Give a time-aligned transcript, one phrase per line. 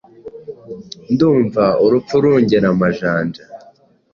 [1.11, 3.41] ndumva urupfu rungera amajanja